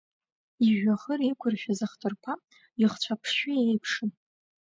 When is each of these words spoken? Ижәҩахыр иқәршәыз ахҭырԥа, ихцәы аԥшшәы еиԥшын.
Ижәҩахыр 0.65 1.19
иқәршәыз 1.29 1.79
ахҭырԥа, 1.85 2.33
ихцәы 2.81 3.11
аԥшшәы 3.13 3.51
еиԥшын. 3.65 4.11